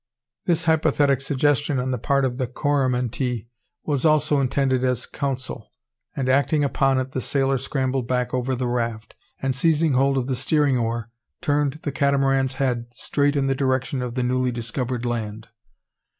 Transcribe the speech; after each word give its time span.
This 0.45 0.63
hypothetic 0.63 1.21
suggestion 1.21 1.77
on 1.79 1.91
the 1.91 1.99
part 1.99 2.25
of 2.25 2.39
the 2.39 2.47
Coromantee 2.47 3.49
was 3.85 4.03
also 4.03 4.39
intended 4.39 4.83
as 4.83 5.05
a 5.05 5.09
counsel; 5.09 5.69
and, 6.15 6.27
acting 6.27 6.63
upon 6.63 6.99
it, 6.99 7.11
the 7.11 7.21
sailor 7.21 7.59
scrambled 7.59 8.07
back 8.07 8.33
over 8.33 8.55
the 8.55 8.65
raft, 8.67 9.13
and 9.43 9.55
seizing 9.55 9.93
hold 9.93 10.17
of 10.17 10.25
the 10.25 10.35
steering 10.35 10.75
oar, 10.79 11.11
turned 11.39 11.81
the 11.83 11.91
Catamaran's 11.91 12.53
head 12.55 12.87
straight 12.91 13.35
in 13.35 13.45
the 13.45 13.53
direction 13.53 14.01
of 14.01 14.15
the 14.15 14.23
newly 14.23 14.51
discovered 14.51 15.05
land. 15.05 15.49